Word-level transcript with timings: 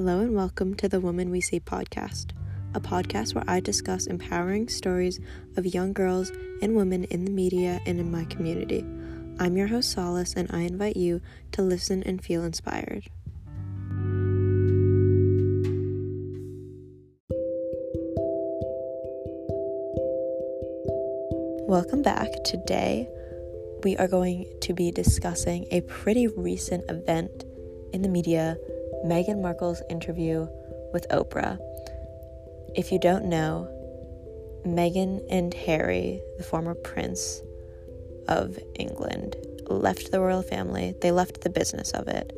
Hello 0.00 0.20
and 0.20 0.32
welcome 0.32 0.74
to 0.74 0.88
the 0.88 1.00
Woman 1.00 1.28
We 1.28 1.40
See 1.40 1.58
podcast, 1.58 2.26
a 2.72 2.78
podcast 2.78 3.34
where 3.34 3.42
I 3.48 3.58
discuss 3.58 4.06
empowering 4.06 4.68
stories 4.68 5.18
of 5.56 5.66
young 5.66 5.92
girls 5.92 6.30
and 6.62 6.76
women 6.76 7.02
in 7.02 7.24
the 7.24 7.32
media 7.32 7.80
and 7.84 7.98
in 7.98 8.08
my 8.08 8.24
community. 8.26 8.84
I'm 9.40 9.56
your 9.56 9.66
host, 9.66 9.90
Solace, 9.90 10.34
and 10.34 10.48
I 10.52 10.60
invite 10.60 10.96
you 10.96 11.20
to 11.50 11.62
listen 11.62 12.04
and 12.04 12.22
feel 12.22 12.44
inspired. 12.44 13.10
Welcome 21.66 22.02
back. 22.02 22.28
Today, 22.44 23.08
we 23.82 23.96
are 23.96 24.06
going 24.06 24.46
to 24.60 24.72
be 24.72 24.92
discussing 24.92 25.66
a 25.72 25.80
pretty 25.80 26.28
recent 26.28 26.88
event 26.88 27.42
in 27.92 28.02
the 28.02 28.08
media 28.08 28.56
Meghan 29.04 29.40
Markle's 29.40 29.82
interview 29.88 30.46
with 30.92 31.06
Oprah. 31.10 31.58
If 32.74 32.92
you 32.92 32.98
don't 32.98 33.26
know, 33.26 33.68
Meghan 34.66 35.24
and 35.30 35.54
Harry, 35.54 36.20
the 36.36 36.44
former 36.44 36.74
prince 36.74 37.42
of 38.26 38.58
England, 38.74 39.36
left 39.66 40.10
the 40.10 40.20
royal 40.20 40.42
family. 40.42 40.94
They 41.00 41.10
left 41.10 41.42
the 41.42 41.50
business 41.50 41.92
of 41.92 42.08
it, 42.08 42.32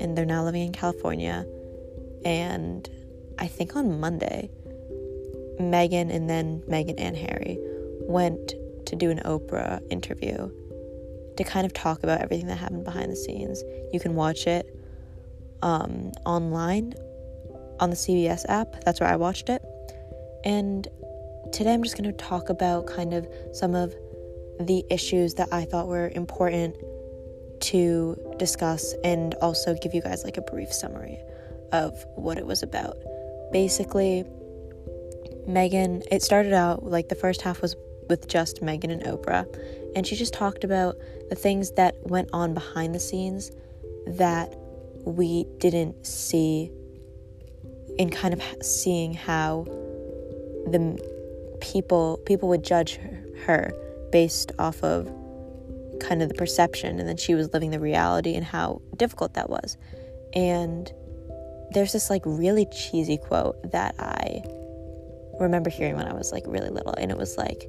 and 0.00 0.16
they're 0.16 0.24
now 0.24 0.44
living 0.44 0.62
in 0.62 0.72
California. 0.72 1.46
And 2.24 2.88
I 3.38 3.46
think 3.46 3.76
on 3.76 4.00
Monday, 4.00 4.50
Meghan 5.60 6.14
and 6.14 6.28
then 6.30 6.62
Meghan 6.68 6.94
and 6.98 7.16
Harry 7.16 7.58
went 8.02 8.54
to 8.86 8.96
do 8.96 9.10
an 9.10 9.20
Oprah 9.24 9.80
interview 9.90 10.50
to 11.36 11.44
kind 11.44 11.66
of 11.66 11.72
talk 11.72 12.02
about 12.02 12.20
everything 12.20 12.46
that 12.46 12.56
happened 12.56 12.84
behind 12.84 13.10
the 13.10 13.16
scenes. 13.16 13.62
You 13.92 14.00
can 14.00 14.14
watch 14.14 14.46
it 14.46 14.66
um, 15.64 16.12
online 16.26 16.92
on 17.80 17.90
the 17.90 17.96
CBS 17.96 18.44
app. 18.48 18.84
That's 18.84 19.00
where 19.00 19.08
I 19.08 19.16
watched 19.16 19.48
it. 19.48 19.62
And 20.44 20.86
today 21.52 21.72
I'm 21.72 21.82
just 21.82 21.96
going 21.96 22.08
to 22.08 22.16
talk 22.16 22.50
about 22.50 22.86
kind 22.86 23.14
of 23.14 23.26
some 23.52 23.74
of 23.74 23.94
the 24.60 24.84
issues 24.90 25.34
that 25.34 25.48
I 25.52 25.64
thought 25.64 25.88
were 25.88 26.12
important 26.14 26.76
to 27.60 28.34
discuss 28.38 28.94
and 29.02 29.34
also 29.36 29.74
give 29.74 29.94
you 29.94 30.02
guys 30.02 30.22
like 30.22 30.36
a 30.36 30.42
brief 30.42 30.72
summary 30.72 31.18
of 31.72 32.04
what 32.14 32.36
it 32.36 32.46
was 32.46 32.62
about. 32.62 32.96
Basically, 33.50 34.24
Meghan, 35.48 36.02
it 36.10 36.22
started 36.22 36.52
out 36.52 36.84
like 36.84 37.08
the 37.08 37.14
first 37.14 37.40
half 37.40 37.62
was 37.62 37.74
with 38.08 38.28
just 38.28 38.60
Meghan 38.60 38.92
and 38.92 39.02
Oprah, 39.04 39.46
and 39.96 40.06
she 40.06 40.14
just 40.14 40.34
talked 40.34 40.62
about 40.62 40.96
the 41.30 41.34
things 41.34 41.72
that 41.72 41.94
went 42.02 42.28
on 42.34 42.52
behind 42.52 42.94
the 42.94 43.00
scenes 43.00 43.50
that 44.06 44.54
we 45.04 45.44
didn't 45.58 46.06
see 46.06 46.70
in 47.98 48.10
kind 48.10 48.34
of 48.34 48.42
seeing 48.62 49.14
how 49.14 49.64
the 50.66 50.98
people 51.60 52.20
people 52.26 52.48
would 52.48 52.64
judge 52.64 52.96
her, 52.96 53.24
her 53.46 53.72
based 54.10 54.52
off 54.58 54.82
of 54.82 55.06
kind 56.00 56.22
of 56.22 56.28
the 56.28 56.34
perception 56.34 56.98
and 56.98 57.08
then 57.08 57.16
she 57.16 57.34
was 57.34 57.52
living 57.52 57.70
the 57.70 57.80
reality 57.80 58.34
and 58.34 58.44
how 58.44 58.80
difficult 58.96 59.34
that 59.34 59.48
was. 59.48 59.76
And 60.34 60.92
there's 61.74 61.92
this 61.92 62.08
like 62.08 62.22
really 62.24 62.66
cheesy 62.66 63.18
quote 63.18 63.56
that 63.72 63.94
i 63.98 64.42
remember 65.40 65.68
hearing 65.68 65.96
when 65.96 66.06
i 66.06 66.14
was 66.14 66.32
like 66.32 66.44
really 66.46 66.70
little 66.70 66.94
and 66.94 67.10
it 67.10 67.18
was 67.18 67.36
like 67.36 67.68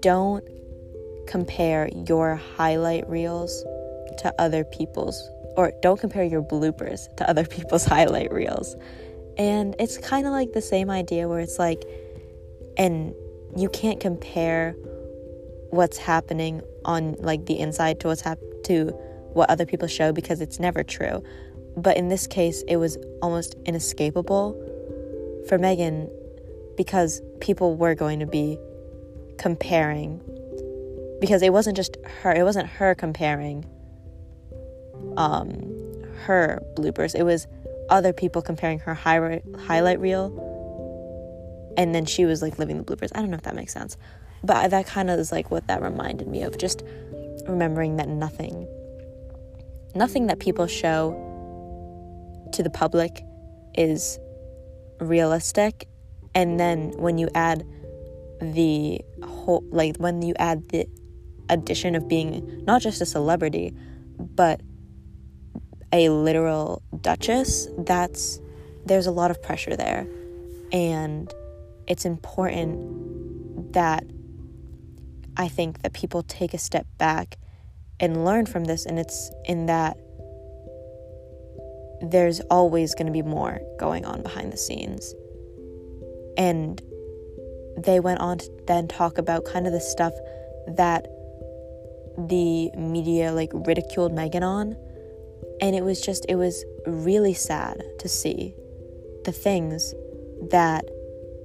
don't 0.00 0.44
compare 1.26 1.88
your 2.06 2.36
highlight 2.36 3.08
reels 3.08 3.62
to 4.18 4.32
other 4.38 4.64
people's 4.64 5.28
or 5.56 5.72
don't 5.82 6.00
compare 6.00 6.24
your 6.24 6.42
bloopers 6.42 7.14
to 7.16 7.28
other 7.28 7.44
people's 7.56 7.84
highlight 7.84 8.32
reels. 8.32 8.76
And 9.36 9.74
it's 9.78 9.98
kind 9.98 10.26
of 10.26 10.32
like 10.32 10.52
the 10.52 10.62
same 10.62 10.90
idea 10.90 11.28
where 11.28 11.40
it's 11.40 11.58
like, 11.58 11.84
and 12.76 13.14
you 13.56 13.68
can't 13.68 14.00
compare 14.00 14.72
what's 15.70 15.98
happening 15.98 16.62
on 16.84 17.16
like 17.18 17.46
the 17.46 17.58
inside 17.58 18.00
to 18.00 18.08
what's 18.08 18.20
hap- 18.20 18.38
to 18.64 18.86
what 19.32 19.50
other 19.50 19.66
people 19.66 19.88
show 19.88 20.12
because 20.12 20.40
it's 20.40 20.60
never 20.60 20.82
true. 20.82 21.22
But 21.76 21.96
in 21.96 22.08
this 22.08 22.26
case, 22.26 22.62
it 22.68 22.76
was 22.76 22.96
almost 23.20 23.56
inescapable 23.64 24.52
for 25.48 25.58
Meghan 25.58 26.08
because 26.76 27.20
people 27.40 27.76
were 27.76 27.94
going 27.94 28.20
to 28.20 28.26
be 28.26 28.58
comparing 29.38 30.20
because 31.20 31.42
it 31.42 31.52
wasn't 31.52 31.76
just 31.76 31.96
her, 32.22 32.32
it 32.32 32.44
wasn't 32.44 32.68
her 32.68 32.94
comparing 32.94 33.64
um, 35.16 35.50
her 36.24 36.62
bloopers. 36.74 37.14
It 37.14 37.22
was 37.22 37.46
other 37.90 38.12
people 38.12 38.42
comparing 38.42 38.78
her 38.80 38.94
high, 38.94 39.42
highlight 39.58 40.00
reel, 40.00 40.32
and 41.76 41.94
then 41.94 42.04
she 42.04 42.24
was 42.24 42.42
like 42.42 42.58
living 42.58 42.78
the 42.78 42.84
bloopers. 42.84 43.10
I 43.14 43.20
don't 43.20 43.30
know 43.30 43.36
if 43.36 43.42
that 43.42 43.54
makes 43.54 43.72
sense, 43.72 43.96
but 44.42 44.68
that 44.68 44.86
kind 44.86 45.10
of 45.10 45.18
is 45.18 45.32
like 45.32 45.50
what 45.50 45.66
that 45.66 45.82
reminded 45.82 46.28
me 46.28 46.42
of. 46.42 46.58
Just 46.58 46.82
remembering 47.46 47.96
that 47.96 48.08
nothing, 48.08 48.66
nothing 49.94 50.26
that 50.28 50.38
people 50.38 50.66
show 50.66 51.12
to 52.52 52.62
the 52.62 52.70
public 52.70 53.22
is 53.74 54.18
realistic, 55.00 55.88
and 56.34 56.58
then 56.58 56.92
when 56.96 57.18
you 57.18 57.28
add 57.34 57.66
the 58.40 59.00
whole, 59.24 59.64
like 59.70 59.96
when 59.96 60.22
you 60.22 60.34
add 60.38 60.68
the 60.70 60.86
addition 61.50 61.94
of 61.94 62.08
being 62.08 62.64
not 62.66 62.80
just 62.80 63.00
a 63.00 63.06
celebrity, 63.06 63.74
but 64.18 64.60
a 65.94 66.08
literal 66.08 66.82
duchess, 67.00 67.68
that's 67.78 68.40
there's 68.84 69.06
a 69.06 69.12
lot 69.12 69.30
of 69.30 69.42
pressure 69.42 69.76
there. 69.76 70.06
And 70.72 71.32
it's 71.86 72.04
important 72.04 73.72
that 73.72 74.04
I 75.36 75.48
think 75.48 75.82
that 75.82 75.92
people 75.92 76.22
take 76.22 76.52
a 76.52 76.58
step 76.58 76.86
back 76.98 77.38
and 78.00 78.24
learn 78.24 78.46
from 78.46 78.64
this 78.64 78.86
and 78.86 78.98
it's 78.98 79.30
in 79.44 79.66
that 79.66 79.96
there's 82.02 82.40
always 82.50 82.94
going 82.94 83.06
to 83.06 83.12
be 83.12 83.22
more 83.22 83.60
going 83.78 84.04
on 84.04 84.22
behind 84.22 84.52
the 84.52 84.56
scenes. 84.56 85.14
And 86.36 86.82
they 87.78 88.00
went 88.00 88.20
on 88.20 88.38
to 88.38 88.50
then 88.66 88.88
talk 88.88 89.18
about 89.18 89.44
kind 89.44 89.66
of 89.66 89.72
the 89.72 89.80
stuff 89.80 90.12
that 90.66 91.06
the 92.18 92.70
media 92.76 93.32
like 93.32 93.50
ridiculed 93.52 94.12
Meghan 94.12 94.42
on 94.42 94.76
and 95.64 95.74
it 95.74 95.82
was 95.82 95.98
just, 95.98 96.26
it 96.28 96.34
was 96.34 96.62
really 96.86 97.32
sad 97.32 97.82
to 97.98 98.06
see 98.06 98.54
the 99.24 99.32
things 99.32 99.94
that 100.50 100.84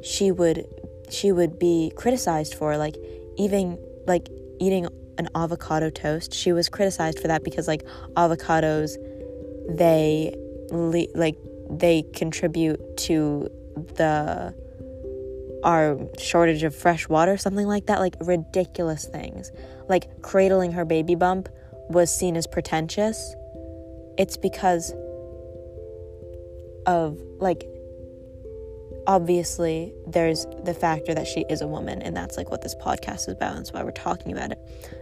she 0.04 0.30
would 0.30 0.68
she 1.10 1.32
would 1.32 1.58
be 1.58 1.94
criticized 1.96 2.54
for 2.54 2.76
like 2.76 2.98
even 3.38 3.80
like 4.08 4.28
eating 4.60 4.88
an 5.18 5.30
avocado 5.36 5.90
toast. 5.90 6.34
She 6.34 6.52
was 6.52 6.68
criticized 6.68 7.20
for 7.20 7.30
that 7.30 7.46
because 7.46 7.66
like 7.66 7.84
avocados 8.18 8.98
they 9.70 10.36
like 11.16 11.38
they 11.70 12.04
contribute 12.14 12.98
to 12.98 13.48
the 13.96 14.54
our 15.64 15.98
shortage 16.18 16.64
of 16.64 16.76
fresh 16.76 17.08
water 17.08 17.38
something 17.38 17.68
like 17.68 17.86
that 17.86 18.00
like 18.00 18.16
ridiculous 18.20 19.06
things. 19.06 19.50
Like 19.88 20.22
cradling 20.22 20.74
her 20.74 20.84
baby 20.84 21.16
bump 21.16 21.48
was 21.90 22.14
seen 22.14 22.36
as 22.36 22.46
pretentious 22.48 23.34
it's 24.20 24.38
because 24.38 24.94
of 26.86 27.20
like 27.40 27.68
obviously 29.08 29.94
there's 30.06 30.46
the 30.64 30.74
factor 30.74 31.16
that 31.16 31.26
she 31.26 31.46
is 31.50 31.62
a 31.62 31.68
woman 31.68 32.02
and 32.02 32.16
that's 32.16 32.38
like 32.38 32.52
what 32.52 32.62
this 32.62 32.76
podcast 32.76 33.22
is 33.22 33.30
about 33.30 33.52
and 33.52 33.60
that's 33.60 33.74
why 33.74 33.82
we're 33.82 33.92
talking 33.92 34.32
about 34.32 34.52
it. 34.52 34.60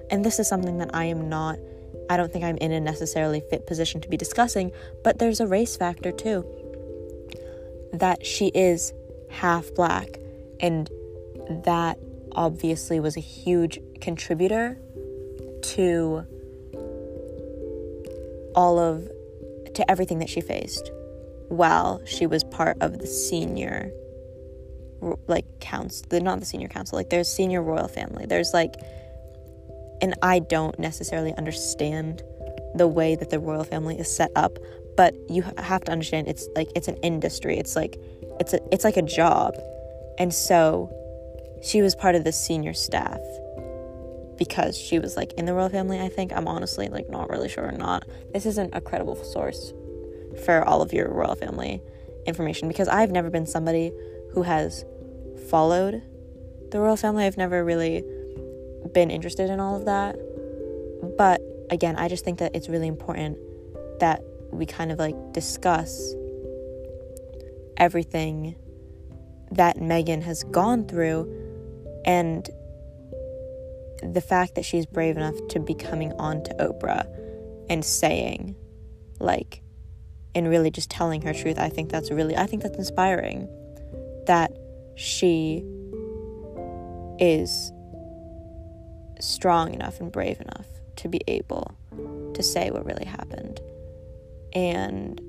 And 0.09 0.23
this 0.23 0.39
is 0.39 0.47
something 0.47 0.77
that 0.77 0.91
i 0.93 1.03
am 1.05 1.27
not 1.27 1.59
i 2.09 2.15
don't 2.15 2.31
think 2.31 2.45
i'm 2.45 2.57
in 2.57 2.71
a 2.71 2.79
necessarily 2.79 3.41
fit 3.49 3.67
position 3.67 3.99
to 3.99 4.07
be 4.07 4.15
discussing 4.15 4.71
but 5.03 5.19
there's 5.19 5.41
a 5.41 5.47
race 5.47 5.75
factor 5.75 6.11
too 6.11 6.45
that 7.91 8.25
she 8.25 8.47
is 8.47 8.93
half 9.29 9.73
black 9.73 10.19
and 10.59 10.89
that 11.65 11.97
obviously 12.33 12.99
was 12.99 13.17
a 13.17 13.21
huge 13.21 13.79
contributor 13.99 14.77
to 15.61 16.25
all 18.57 18.79
of 18.79 19.07
to 19.75 19.89
everything 19.89 20.17
that 20.19 20.27
she 20.27 20.41
faced 20.41 20.91
while 21.47 22.01
she 22.05 22.25
was 22.25 22.43
part 22.43 22.75
of 22.81 22.97
the 22.97 23.07
senior 23.07 23.91
like 25.27 25.45
council 25.59 26.03
the 26.09 26.19
not 26.19 26.39
the 26.39 26.45
senior 26.45 26.67
council 26.67 26.97
like 26.97 27.11
there's 27.11 27.29
senior 27.29 27.61
royal 27.61 27.87
family. 27.87 28.25
There's 28.25 28.53
like 28.53 28.73
and 30.01 30.15
I 30.21 30.39
don't 30.39 30.77
necessarily 30.79 31.33
understand 31.35 32.23
the 32.75 32.87
way 32.87 33.15
that 33.15 33.29
the 33.29 33.39
royal 33.39 33.63
family 33.63 33.97
is 33.97 34.13
set 34.13 34.31
up 34.35 34.57
but 34.97 35.15
you 35.29 35.43
have 35.59 35.83
to 35.83 35.91
understand 35.91 36.27
it's 36.27 36.47
like 36.55 36.69
it's 36.75 36.87
an 36.87 36.97
industry. 36.97 37.57
It's 37.57 37.75
like 37.75 37.97
it's 38.39 38.53
a 38.53 38.59
it's 38.73 38.83
like 38.83 38.97
a 38.97 39.03
job. 39.03 39.53
And 40.17 40.33
so 40.33 40.91
she 41.61 41.83
was 41.83 41.95
part 41.95 42.15
of 42.15 42.23
the 42.23 42.31
senior 42.31 42.73
staff 42.73 43.21
because 44.37 44.77
she 44.77 44.99
was 44.99 45.15
like 45.15 45.33
in 45.33 45.45
the 45.45 45.53
royal 45.53 45.69
family, 45.69 45.99
I 45.99 46.09
think. 46.09 46.31
I'm 46.33 46.47
honestly 46.47 46.87
like 46.89 47.09
not 47.09 47.29
really 47.29 47.49
sure 47.49 47.65
or 47.65 47.71
not. 47.71 48.07
This 48.33 48.45
isn't 48.45 48.73
a 48.73 48.81
credible 48.81 49.15
source 49.15 49.73
for 50.45 50.63
all 50.63 50.81
of 50.81 50.93
your 50.93 51.09
royal 51.09 51.35
family 51.35 51.81
information 52.25 52.67
because 52.67 52.87
I've 52.87 53.11
never 53.11 53.29
been 53.29 53.45
somebody 53.45 53.91
who 54.33 54.43
has 54.43 54.85
followed 55.49 56.01
the 56.71 56.79
royal 56.79 56.97
family. 56.97 57.25
I've 57.25 57.37
never 57.37 57.63
really 57.63 58.03
been 58.93 59.09
interested 59.09 59.49
in 59.49 59.59
all 59.59 59.75
of 59.75 59.85
that. 59.85 60.15
But 61.17 61.41
again, 61.69 61.95
I 61.95 62.07
just 62.07 62.23
think 62.23 62.39
that 62.39 62.55
it's 62.55 62.69
really 62.69 62.87
important 62.87 63.37
that 63.99 64.21
we 64.51 64.65
kind 64.65 64.91
of 64.91 64.99
like 64.99 65.15
discuss 65.33 66.13
everything 67.77 68.55
that 69.51 69.77
Meghan 69.77 70.21
has 70.23 70.43
gone 70.43 70.87
through 70.87 71.31
and 72.05 72.49
the 74.03 74.21
fact 74.21 74.55
that 74.55 74.65
she's 74.65 74.85
brave 74.85 75.17
enough 75.17 75.35
to 75.49 75.59
be 75.59 75.73
coming 75.73 76.13
on 76.13 76.43
to 76.43 76.53
Oprah 76.55 77.05
and 77.69 77.83
saying, 77.83 78.55
like, 79.19 79.61
and 80.35 80.47
really 80.47 80.69
just 80.69 80.89
telling 80.89 81.21
her 81.23 81.33
truth, 81.33 81.57
I 81.57 81.69
think 81.69 81.89
that's 81.89 82.11
really, 82.11 82.35
I 82.37 82.45
think 82.45 82.63
that's 82.63 82.77
inspiring. 82.77 83.47
That 84.27 84.51
she 84.95 85.63
is 87.19 87.71
strong 89.19 89.73
enough 89.73 89.99
and 89.99 90.11
brave 90.11 90.39
enough 90.39 90.67
to 90.97 91.09
be 91.09 91.21
able 91.27 91.75
to 92.33 92.43
say 92.43 92.69
what 92.69 92.85
really 92.85 93.05
happened. 93.05 93.59
And 94.53 95.19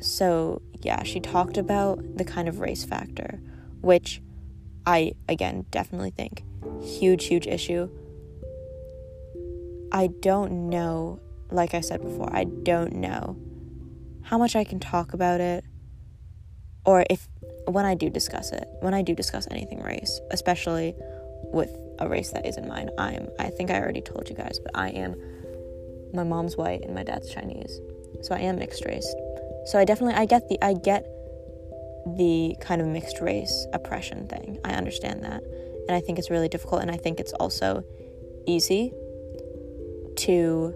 so, 0.00 0.62
yeah, 0.80 1.02
she 1.02 1.20
talked 1.20 1.58
about 1.58 2.16
the 2.16 2.24
kind 2.24 2.48
of 2.48 2.60
race 2.60 2.84
factor, 2.84 3.40
which 3.80 4.22
I, 4.86 5.12
again, 5.28 5.66
definitely 5.70 6.10
think 6.10 6.42
huge, 6.82 7.26
huge 7.26 7.46
issue. 7.46 7.88
I 9.92 10.08
don't 10.20 10.70
know, 10.70 11.20
like 11.50 11.74
I 11.74 11.80
said 11.80 12.02
before, 12.02 12.34
I 12.34 12.44
don't 12.44 12.94
know 12.94 13.36
how 14.22 14.38
much 14.38 14.56
I 14.56 14.64
can 14.64 14.80
talk 14.80 15.12
about 15.12 15.40
it 15.40 15.64
or 16.84 17.04
if 17.10 17.28
when 17.66 17.84
I 17.84 17.94
do 17.94 18.10
discuss 18.10 18.50
it, 18.52 18.66
when 18.80 18.94
I 18.94 19.02
do 19.02 19.14
discuss 19.14 19.46
anything 19.50 19.80
race, 19.82 20.20
especially 20.30 20.94
with 21.52 21.70
a 21.98 22.08
race 22.08 22.30
that 22.30 22.46
isn't 22.46 22.66
mine. 22.66 22.90
I'm 22.98 23.28
I 23.38 23.50
think 23.50 23.70
I 23.70 23.80
already 23.80 24.00
told 24.00 24.28
you 24.28 24.34
guys, 24.34 24.58
but 24.58 24.76
I 24.76 24.88
am 24.88 25.14
my 26.12 26.24
mom's 26.24 26.56
white 26.56 26.82
and 26.82 26.94
my 26.94 27.02
dad's 27.02 27.32
Chinese. 27.32 27.80
So 28.22 28.34
I 28.34 28.40
am 28.40 28.58
mixed 28.58 28.84
race. 28.84 29.14
So 29.66 29.78
I 29.78 29.84
definitely 29.84 30.14
I 30.14 30.26
get 30.26 30.48
the 30.48 30.58
I 30.62 30.74
get 30.74 31.04
the 32.16 32.56
kind 32.60 32.80
of 32.80 32.88
mixed 32.88 33.20
race 33.20 33.66
oppression 33.72 34.26
thing. 34.26 34.58
I 34.64 34.72
understand 34.72 35.22
that. 35.22 35.42
And 35.88 35.96
I 35.96 36.00
think 36.00 36.18
it's 36.18 36.30
really 36.30 36.48
difficult 36.48 36.82
and 36.82 36.90
I 36.90 36.96
think 36.96 37.20
it's 37.20 37.32
also 37.32 37.84
easy 38.46 38.92
to 40.16 40.74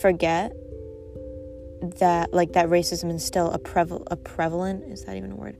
forget 0.00 0.52
that 1.98 2.32
like 2.32 2.52
that 2.52 2.68
racism 2.68 3.12
is 3.14 3.24
still 3.24 3.50
a, 3.50 3.58
preval- 3.58 4.04
a 4.10 4.16
prevalent 4.16 4.84
is 4.84 5.04
that 5.04 5.16
even 5.16 5.32
a 5.32 5.36
word? 5.36 5.56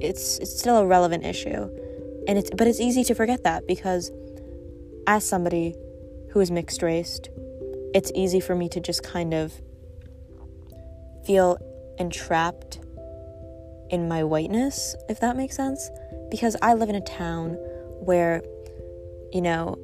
It's 0.00 0.38
it's 0.38 0.58
still 0.58 0.78
a 0.78 0.86
relevant 0.86 1.24
issue. 1.24 1.68
And 2.26 2.38
it's 2.38 2.50
but 2.50 2.66
it's 2.66 2.80
easy 2.80 3.04
to 3.04 3.14
forget 3.14 3.44
that 3.44 3.66
because 3.66 4.10
as 5.06 5.26
somebody 5.26 5.74
who 6.30 6.40
is 6.40 6.50
mixed 6.50 6.82
raced 6.82 7.28
it's 7.94 8.10
easy 8.14 8.40
for 8.40 8.54
me 8.54 8.68
to 8.70 8.80
just 8.80 9.02
kind 9.02 9.34
of 9.34 9.52
feel 11.26 11.58
entrapped 11.98 12.78
in 13.90 14.08
my 14.08 14.24
whiteness 14.24 14.96
if 15.08 15.20
that 15.20 15.36
makes 15.36 15.56
sense 15.56 15.90
because 16.32 16.56
I 16.62 16.72
live 16.72 16.88
in 16.88 16.94
a 16.94 17.00
town 17.02 17.58
where 18.00 18.42
you 19.32 19.42
know 19.42 19.78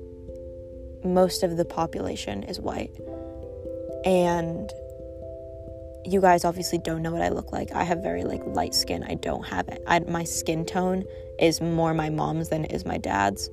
most 1.04 1.42
of 1.42 1.58
the 1.58 1.64
population 1.66 2.42
is 2.44 2.58
white 2.58 2.90
and 4.06 4.72
you 6.06 6.22
guys 6.22 6.46
obviously 6.46 6.78
don't 6.78 7.02
know 7.02 7.12
what 7.12 7.20
I 7.20 7.28
look 7.28 7.52
like. 7.52 7.70
I 7.72 7.82
have 7.82 8.02
very 8.02 8.24
like 8.24 8.40
light 8.46 8.74
skin. 8.74 9.04
I 9.04 9.14
don't 9.14 9.46
have 9.46 9.68
it. 9.68 9.82
I, 9.86 10.00
my 10.00 10.24
skin 10.24 10.64
tone 10.64 11.04
is 11.38 11.60
more 11.60 11.92
my 11.92 12.08
mom's 12.08 12.48
than 12.48 12.64
it 12.64 12.72
is 12.72 12.86
my 12.86 12.96
dad's. 12.96 13.50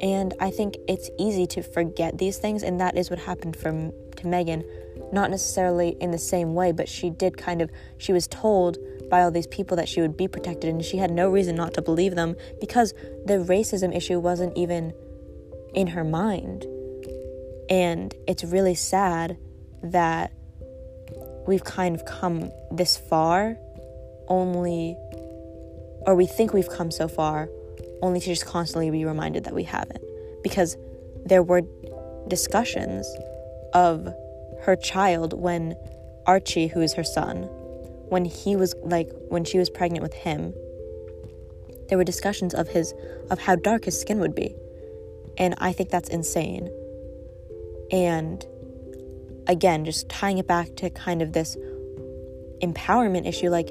And 0.00 0.34
I 0.40 0.50
think 0.50 0.76
it's 0.88 1.08
easy 1.20 1.46
to 1.48 1.62
forget 1.62 2.18
these 2.18 2.38
things 2.38 2.64
and 2.64 2.80
that 2.80 2.96
is 2.96 3.10
what 3.10 3.20
happened 3.20 3.54
from 3.56 3.92
to 4.16 4.24
Meghan. 4.24 4.64
Not 5.12 5.30
necessarily 5.30 5.90
in 6.00 6.10
the 6.10 6.18
same 6.18 6.54
way, 6.54 6.72
but 6.72 6.88
she 6.88 7.10
did 7.10 7.36
kind 7.36 7.62
of 7.62 7.70
she 7.98 8.12
was 8.12 8.26
told 8.26 8.76
by 9.10 9.22
all 9.22 9.30
these 9.30 9.46
people 9.46 9.76
that 9.76 9.88
she 9.88 10.00
would 10.00 10.16
be 10.16 10.28
protected 10.28 10.70
and 10.70 10.84
she 10.84 10.96
had 10.96 11.10
no 11.10 11.28
reason 11.28 11.54
not 11.56 11.74
to 11.74 11.82
believe 11.82 12.14
them 12.14 12.36
because 12.60 12.92
the 13.26 13.44
racism 13.48 13.94
issue 13.94 14.18
wasn't 14.18 14.56
even 14.56 14.92
in 15.74 15.88
her 15.88 16.04
mind. 16.04 16.66
And 17.68 18.14
it's 18.26 18.44
really 18.44 18.74
sad 18.74 19.36
that 19.82 20.32
we've 21.46 21.64
kind 21.64 21.94
of 21.94 22.04
come 22.04 22.50
this 22.70 22.96
far 22.96 23.56
only 24.28 24.96
or 26.06 26.14
we 26.14 26.26
think 26.26 26.52
we've 26.52 26.68
come 26.68 26.90
so 26.90 27.08
far 27.08 27.48
only 28.02 28.20
to 28.20 28.26
just 28.26 28.46
constantly 28.46 28.90
be 28.90 29.04
reminded 29.04 29.44
that 29.44 29.54
we 29.54 29.64
haven't 29.64 30.02
because 30.42 30.76
there 31.24 31.42
were 31.42 31.62
discussions 32.28 33.06
of 33.72 34.06
her 34.62 34.76
child 34.76 35.38
when 35.38 35.74
Archie 36.26 36.68
who 36.68 36.80
is 36.80 36.94
her 36.94 37.04
son 37.04 37.48
when 38.14 38.24
he 38.24 38.54
was 38.54 38.74
like 38.82 39.10
when 39.28 39.44
she 39.44 39.58
was 39.58 39.68
pregnant 39.68 40.00
with 40.00 40.14
him 40.14 40.54
there 41.88 41.98
were 41.98 42.04
discussions 42.04 42.54
of 42.54 42.68
his 42.68 42.94
of 43.30 43.38
how 43.38 43.56
dark 43.56 43.84
his 43.84 44.00
skin 44.00 44.18
would 44.20 44.34
be. 44.34 44.54
And 45.36 45.54
I 45.58 45.72
think 45.72 45.90
that's 45.90 46.08
insane. 46.08 46.70
And 47.90 48.44
again, 49.46 49.84
just 49.84 50.08
tying 50.08 50.38
it 50.38 50.46
back 50.46 50.76
to 50.76 50.90
kind 50.90 51.22
of 51.22 51.32
this 51.32 51.56
empowerment 52.62 53.26
issue, 53.26 53.50
like 53.50 53.68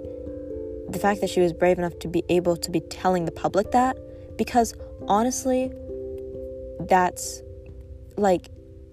the 0.89 0.99
fact 0.99 1.21
that 1.21 1.29
she 1.29 1.39
was 1.39 1.53
brave 1.53 1.77
enough 1.79 1.97
to 1.99 2.07
be 2.07 2.23
able 2.29 2.57
to 2.57 2.69
be 2.69 2.81
telling 2.81 3.25
the 3.25 3.31
public 3.31 3.71
that, 3.71 3.97
because 4.37 4.75
honestly, 5.07 5.71
that's 6.81 7.41
like, 8.17 8.49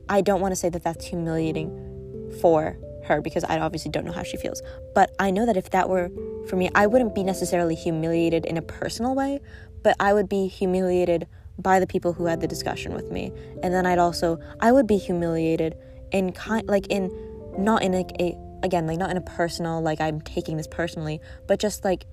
I 0.08 0.20
don't 0.20 0.41
want 0.41 0.52
to 0.52 0.56
say 0.56 0.69
that 0.70 0.85
that's 0.85 1.05
humiliating 1.05 2.32
for 2.41 2.79
her 3.05 3.20
because 3.20 3.44
I 3.44 3.58
obviously 3.58 3.91
don't 3.91 4.05
know 4.05 4.12
how 4.12 4.23
she 4.23 4.37
feels. 4.37 4.62
But 4.94 5.14
I 5.19 5.31
know 5.31 5.47
that 5.47 5.56
if 5.56 5.70
that 5.70 5.88
were 5.88 6.11
for 6.49 6.56
me, 6.56 6.70
I 6.75 6.87
wouldn't 6.87 7.14
be 7.14 7.25
necessarily 7.25 7.75
humiliated 7.75 8.44
in 8.44 8.56
a 8.56 8.62
personal 8.62 9.14
way, 9.14 9.41
but 9.82 9.97
I 10.00 10.12
would 10.12 10.29
be 10.29 10.47
humiliated 10.47 11.26
by 11.58 11.81
the 11.81 11.87
people 11.87 12.12
who 12.12 12.26
had 12.26 12.41
the 12.41 12.47
discussion 12.47 12.94
with 12.94 13.11
me. 13.11 13.32
And 13.62 13.75
then 13.75 13.87
I'd 13.87 13.99
also, 13.99 14.38
I 14.61 14.73
would 14.73 14.87
be 14.87 14.97
humiliated 14.97 15.76
in 16.12 16.33
kind 16.33 16.66
like 16.69 16.87
in 16.88 17.11
not 17.59 17.83
in 17.83 17.92
like 17.92 18.11
a 18.21 18.37
again 18.62 18.87
like 18.87 18.99
not 18.99 19.11
in 19.11 19.16
a 19.16 19.23
personal 19.23 19.80
like 19.80 20.00
I'm 20.00 20.21
taking 20.21 20.57
this 20.57 20.66
personally, 20.66 21.21
but 21.47 21.61
just 21.61 21.85
like 21.85 22.07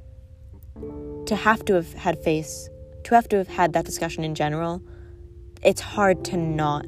to 1.25 1.35
have 1.35 1.65
to 1.65 1.73
have 1.73 1.93
had 1.93 2.21
face 2.23 2.69
to 3.03 3.15
have 3.15 3.29
to 3.29 3.37
have 3.37 3.47
had 3.47 3.73
that 3.73 3.85
discussion 3.85 4.23
in 4.23 4.35
general, 4.35 4.81
it's 5.63 5.81
hard 5.81 6.25
to 6.25 6.37
not 6.37 6.85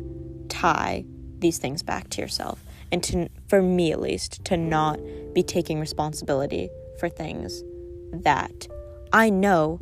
tie 0.50 1.06
these 1.40 1.58
things 1.58 1.82
back 1.82 2.10
to 2.10 2.22
yourself 2.22 2.64
and 2.92 3.04
to 3.04 3.30
for 3.48 3.62
me 3.62 3.92
at 3.92 4.00
least 4.00 4.44
to 4.46 4.58
not 4.58 5.00
be 5.34 5.44
taking 5.44 5.80
responsibility 5.80 6.70
for 7.00 7.10
things 7.10 7.64
that 8.12 8.68
I 9.14 9.30
know 9.30 9.80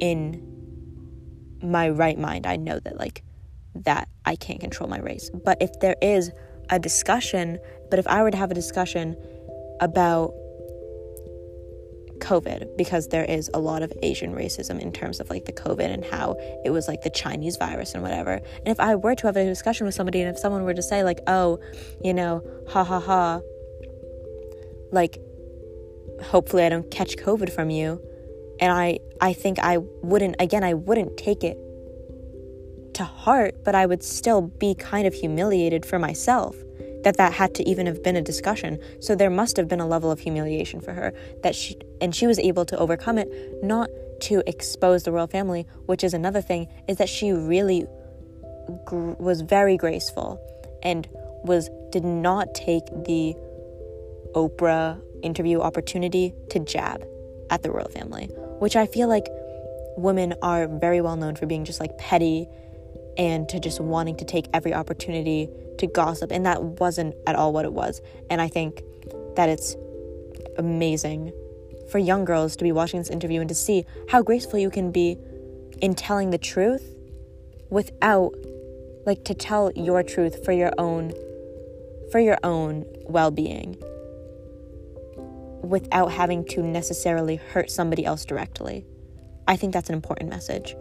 in 0.00 0.42
my 1.62 1.88
right 1.88 2.18
mind 2.18 2.46
I 2.46 2.56
know 2.56 2.78
that 2.80 2.98
like 2.98 3.22
that 3.74 4.08
I 4.24 4.36
can't 4.36 4.60
control 4.60 4.88
my 4.88 5.00
race. 5.00 5.30
But 5.30 5.58
if 5.60 5.70
there 5.80 5.96
is 6.00 6.30
a 6.70 6.78
discussion, 6.78 7.58
but 7.90 7.98
if 7.98 8.06
I 8.06 8.22
were 8.22 8.30
to 8.30 8.36
have 8.36 8.50
a 8.50 8.54
discussion 8.54 9.16
about 9.80 10.34
COVID, 12.18 12.76
because 12.76 13.08
there 13.08 13.24
is 13.24 13.50
a 13.54 13.58
lot 13.58 13.82
of 13.82 13.92
Asian 14.02 14.34
racism 14.34 14.80
in 14.80 14.92
terms 14.92 15.20
of 15.20 15.30
like 15.30 15.44
the 15.44 15.52
COVID 15.52 15.92
and 15.92 16.04
how 16.04 16.36
it 16.64 16.70
was 16.70 16.88
like 16.88 17.02
the 17.02 17.10
Chinese 17.10 17.56
virus 17.56 17.94
and 17.94 18.02
whatever. 18.02 18.32
And 18.32 18.68
if 18.68 18.80
I 18.80 18.94
were 18.94 19.14
to 19.14 19.26
have 19.26 19.36
a 19.36 19.44
discussion 19.44 19.86
with 19.86 19.94
somebody 19.94 20.20
and 20.20 20.30
if 20.30 20.38
someone 20.38 20.64
were 20.64 20.74
to 20.74 20.82
say, 20.82 21.04
like, 21.04 21.20
oh, 21.26 21.58
you 22.02 22.14
know, 22.14 22.42
ha 22.68 22.84
ha 22.84 23.00
ha, 23.00 23.40
like, 24.92 25.18
hopefully 26.22 26.64
I 26.64 26.68
don't 26.68 26.90
catch 26.90 27.16
COVID 27.16 27.52
from 27.52 27.70
you. 27.70 28.00
And 28.60 28.72
I, 28.72 29.00
I 29.20 29.32
think 29.32 29.58
I 29.58 29.78
wouldn't, 29.78 30.36
again, 30.38 30.62
I 30.62 30.74
wouldn't 30.74 31.16
take 31.16 31.42
it 31.42 31.58
to 32.94 33.04
heart, 33.04 33.64
but 33.64 33.74
I 33.74 33.86
would 33.86 34.02
still 34.02 34.42
be 34.42 34.74
kind 34.74 35.06
of 35.06 35.14
humiliated 35.14 35.84
for 35.84 35.98
myself 35.98 36.56
that 37.04 37.16
that 37.18 37.32
had 37.32 37.54
to 37.54 37.68
even 37.68 37.86
have 37.86 38.02
been 38.02 38.16
a 38.16 38.22
discussion. 38.22 38.78
So 39.00 39.14
there 39.14 39.30
must 39.30 39.56
have 39.56 39.68
been 39.68 39.80
a 39.80 39.86
level 39.86 40.10
of 40.10 40.18
humiliation 40.18 40.80
for 40.80 40.92
her 40.92 41.12
that 41.42 41.54
she 41.54 41.76
and 42.00 42.14
she 42.14 42.26
was 42.26 42.38
able 42.38 42.64
to 42.66 42.78
overcome 42.78 43.18
it 43.18 43.28
not 43.62 43.88
to 44.22 44.42
expose 44.46 45.04
the 45.04 45.12
royal 45.12 45.26
family, 45.26 45.66
which 45.86 46.02
is 46.02 46.14
another 46.14 46.40
thing 46.40 46.68
is 46.88 46.96
that 46.96 47.08
she 47.08 47.32
really 47.32 47.86
gr- 48.84 49.12
was 49.18 49.42
very 49.42 49.76
graceful 49.76 50.40
and 50.82 51.08
was 51.44 51.70
did 51.90 52.04
not 52.04 52.54
take 52.54 52.84
the 53.04 53.34
Oprah 54.34 55.00
interview 55.22 55.60
opportunity 55.60 56.34
to 56.50 56.58
jab 56.58 57.06
at 57.50 57.62
the 57.62 57.70
royal 57.70 57.88
family, 57.88 58.26
which 58.58 58.76
I 58.76 58.86
feel 58.86 59.08
like 59.08 59.26
women 59.96 60.34
are 60.42 60.66
very 60.66 61.00
well 61.00 61.16
known 61.16 61.36
for 61.36 61.46
being 61.46 61.64
just 61.64 61.80
like 61.80 61.96
petty 61.98 62.48
and 63.16 63.48
to 63.48 63.60
just 63.60 63.80
wanting 63.80 64.16
to 64.16 64.24
take 64.24 64.48
every 64.52 64.74
opportunity 64.74 65.48
to 65.78 65.86
gossip. 65.86 66.30
And 66.30 66.44
that 66.46 66.62
wasn't 66.62 67.14
at 67.26 67.34
all 67.34 67.52
what 67.52 67.64
it 67.64 67.72
was. 67.72 68.00
And 68.30 68.40
I 68.40 68.48
think 68.48 68.82
that 69.36 69.48
it's 69.48 69.76
amazing 70.58 71.32
for 71.90 71.98
young 71.98 72.24
girls 72.24 72.56
to 72.56 72.64
be 72.64 72.72
watching 72.72 73.00
this 73.00 73.10
interview 73.10 73.40
and 73.40 73.48
to 73.48 73.54
see 73.54 73.84
how 74.08 74.22
graceful 74.22 74.58
you 74.58 74.70
can 74.70 74.90
be 74.90 75.18
in 75.80 75.94
telling 75.94 76.30
the 76.30 76.38
truth 76.38 76.94
without 77.70 78.32
like 79.06 79.24
to 79.24 79.34
tell 79.34 79.70
your 79.74 80.02
truth 80.02 80.44
for 80.44 80.52
your 80.52 80.72
own 80.78 81.12
for 82.10 82.20
your 82.20 82.38
own 82.42 82.86
well-being 83.06 83.76
without 85.62 86.12
having 86.12 86.44
to 86.44 86.62
necessarily 86.62 87.36
hurt 87.36 87.70
somebody 87.70 88.04
else 88.04 88.24
directly. 88.24 88.86
I 89.48 89.56
think 89.56 89.72
that's 89.72 89.88
an 89.88 89.94
important 89.94 90.30
message 90.30 90.74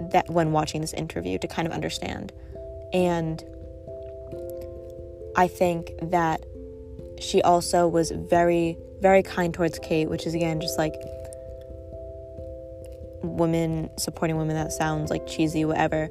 that 0.00 0.28
when 0.28 0.52
watching 0.52 0.80
this 0.80 0.92
interview 0.92 1.38
to 1.38 1.48
kind 1.48 1.66
of 1.66 1.72
understand. 1.72 2.32
And 2.92 3.42
I 5.36 5.48
think 5.48 5.92
that 6.02 6.44
she 7.20 7.42
also 7.42 7.88
was 7.88 8.10
very, 8.10 8.78
very 9.00 9.22
kind 9.22 9.52
towards 9.52 9.78
Kate, 9.78 10.08
which 10.08 10.26
is 10.26 10.34
again 10.34 10.60
just 10.60 10.78
like 10.78 10.94
women 13.22 13.90
supporting 13.98 14.36
women 14.36 14.54
that 14.56 14.72
sounds 14.72 15.10
like 15.10 15.26
cheesy, 15.26 15.64
whatever. 15.64 16.08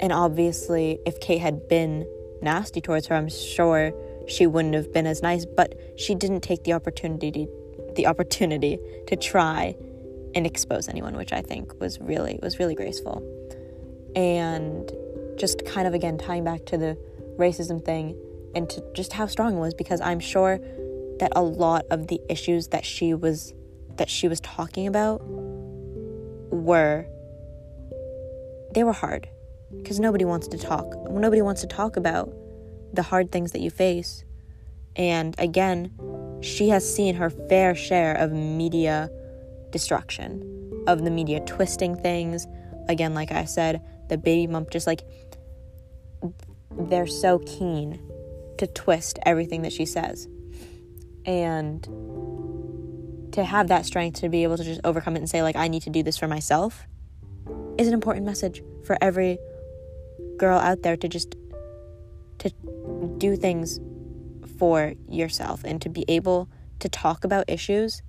And 0.00 0.12
obviously, 0.12 0.98
if 1.06 1.20
Kate 1.20 1.40
had 1.40 1.68
been 1.68 2.06
nasty 2.40 2.80
towards 2.80 3.06
her, 3.08 3.16
I'm 3.16 3.28
sure 3.28 3.92
she 4.28 4.46
wouldn't 4.46 4.74
have 4.74 4.92
been 4.92 5.06
as 5.06 5.22
nice, 5.22 5.44
but 5.44 5.74
she 5.96 6.14
didn't 6.14 6.42
take 6.42 6.64
the 6.64 6.72
opportunity 6.72 7.48
the 7.94 8.06
opportunity 8.06 8.78
to 9.08 9.16
try 9.16 9.74
and 10.34 10.46
expose 10.46 10.88
anyone, 10.88 11.16
which 11.16 11.32
I 11.32 11.42
think 11.42 11.78
was 11.80 12.00
really 12.00 12.38
was 12.42 12.58
really 12.58 12.74
graceful. 12.74 13.22
And 14.14 14.90
just 15.36 15.64
kind 15.64 15.86
of 15.86 15.94
again 15.94 16.18
tying 16.18 16.44
back 16.44 16.64
to 16.66 16.76
the 16.76 16.98
racism 17.38 17.84
thing 17.84 18.16
and 18.54 18.68
to 18.68 18.82
just 18.94 19.12
how 19.12 19.26
strong 19.26 19.56
it 19.56 19.60
was 19.60 19.74
because 19.74 20.00
I'm 20.00 20.20
sure 20.20 20.58
that 21.20 21.32
a 21.36 21.42
lot 21.42 21.86
of 21.90 22.08
the 22.08 22.20
issues 22.28 22.68
that 22.68 22.84
she 22.84 23.14
was 23.14 23.52
that 23.96 24.08
she 24.08 24.28
was 24.28 24.40
talking 24.40 24.86
about 24.86 25.20
were 26.50 27.06
they 28.74 28.84
were 28.84 28.92
hard 28.92 29.28
because 29.76 30.00
nobody 30.00 30.24
wants 30.24 30.48
to 30.48 30.58
talk 30.58 30.86
nobody 31.10 31.42
wants 31.42 31.60
to 31.60 31.66
talk 31.66 31.96
about 31.96 32.32
the 32.92 33.02
hard 33.02 33.30
things 33.30 33.52
that 33.52 33.60
you 33.60 33.70
face 33.70 34.24
and 34.96 35.34
again 35.38 35.92
she 36.40 36.68
has 36.68 36.94
seen 36.94 37.14
her 37.14 37.30
fair 37.30 37.74
share 37.74 38.14
of 38.14 38.32
media 38.32 39.10
destruction 39.70 40.84
of 40.86 41.04
the 41.04 41.10
media 41.10 41.40
twisting 41.40 41.94
things 41.94 42.46
again 42.88 43.14
like 43.14 43.30
i 43.32 43.44
said 43.44 43.82
the 44.08 44.16
baby 44.16 44.46
bump 44.46 44.70
just 44.70 44.86
like 44.86 45.02
they're 46.78 47.06
so 47.06 47.38
keen 47.40 48.00
to 48.58 48.66
twist 48.66 49.18
everything 49.24 49.62
that 49.62 49.72
she 49.72 49.86
says. 49.86 50.28
And 51.24 51.82
to 53.32 53.44
have 53.44 53.68
that 53.68 53.86
strength 53.86 54.20
to 54.20 54.28
be 54.28 54.42
able 54.42 54.56
to 54.56 54.64
just 54.64 54.80
overcome 54.84 55.16
it 55.16 55.20
and 55.20 55.30
say, 55.30 55.42
like, 55.42 55.56
I 55.56 55.68
need 55.68 55.82
to 55.82 55.90
do 55.90 56.02
this 56.02 56.16
for 56.16 56.28
myself 56.28 56.86
is 57.78 57.86
an 57.86 57.94
important 57.94 58.26
message 58.26 58.62
for 58.84 58.98
every 59.00 59.38
girl 60.36 60.58
out 60.58 60.82
there 60.82 60.96
to 60.96 61.08
just 61.08 61.36
to 62.38 62.50
do 63.18 63.36
things 63.36 63.80
for 64.58 64.94
yourself 65.08 65.62
and 65.64 65.80
to 65.82 65.88
be 65.88 66.04
able 66.08 66.48
to 66.80 66.88
talk 66.88 67.24
about 67.24 67.44
issues 67.48 68.02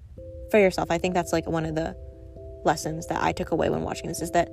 for 0.52 0.60
yourself. 0.60 0.92
I 0.92 0.98
think 0.98 1.14
that's 1.14 1.34
like 1.34 1.48
one 1.48 1.66
of 1.66 1.76
the 1.76 1.96
lessons 2.66 3.08
that 3.08 3.24
I 3.24 3.32
took 3.32 3.52
away 3.52 3.70
when 3.70 3.82
watching 3.82 4.08
this 4.08 4.22
is 4.22 4.32
that 4.32 4.50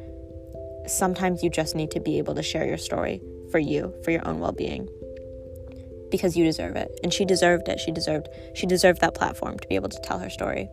sometimes 0.87 1.43
you 1.43 1.51
just 1.51 1.75
need 1.75 1.91
to 1.93 2.01
be 2.01 2.19
able 2.19 2.35
to 2.35 2.43
share 2.43 2.67
your 2.67 2.79
story 2.79 3.21
for 3.51 3.59
you, 3.59 3.95
for 4.05 4.11
your 4.11 4.27
own 4.27 4.39
well-being 4.39 4.89
because 6.11 6.37
you 6.37 6.45
deserve 6.45 6.77
it. 6.77 6.99
And 7.03 7.13
she 7.13 7.25
deserved 7.25 7.69
it. 7.69 7.81
She 7.81 7.91
deserved 7.91 8.29
she 8.55 8.67
deserved 8.67 9.01
that 9.01 9.15
platform 9.15 9.59
to 9.59 9.69
be 9.69 9.75
able 9.75 9.89
to 9.89 10.01
tell 10.01 10.19
her 10.19 10.31
story. 10.31 10.69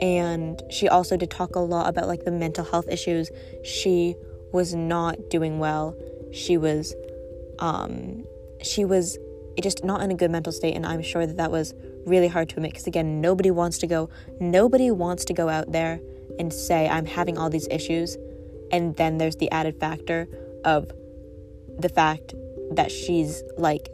And 0.00 0.62
she 0.70 0.88
also 0.88 1.16
did 1.16 1.30
talk 1.30 1.54
a 1.56 1.60
lot 1.60 1.88
about 1.88 2.08
like 2.08 2.24
the 2.24 2.30
mental 2.30 2.64
health 2.64 2.88
issues. 2.88 3.30
She 3.64 4.16
was 4.52 4.74
not 4.74 5.30
doing 5.30 5.58
well. 5.58 5.96
She 6.32 6.56
was 6.56 6.94
um 7.58 8.24
she 8.62 8.84
was 8.84 9.18
just 9.60 9.84
not 9.84 10.02
in 10.02 10.10
a 10.10 10.14
good 10.14 10.30
mental 10.30 10.52
state 10.52 10.74
and 10.74 10.86
I'm 10.86 11.02
sure 11.02 11.26
that 11.26 11.36
that 11.36 11.50
was 11.50 11.74
really 12.06 12.28
hard 12.28 12.48
to 12.50 12.56
admit 12.56 12.72
because 12.72 12.86
again, 12.86 13.20
nobody 13.20 13.50
wants 13.50 13.78
to 13.78 13.86
go 13.86 14.08
nobody 14.40 14.90
wants 14.90 15.24
to 15.26 15.34
go 15.34 15.48
out 15.48 15.72
there 15.72 16.00
and 16.38 16.52
say 16.52 16.88
I'm 16.88 17.06
having 17.06 17.38
all 17.38 17.50
these 17.50 17.68
issues 17.70 18.16
and 18.72 18.96
then 18.96 19.18
there's 19.18 19.36
the 19.36 19.50
added 19.50 19.78
factor 19.78 20.28
of 20.64 20.90
the 21.78 21.88
fact 21.88 22.34
that 22.72 22.90
she's 22.90 23.42
like 23.56 23.88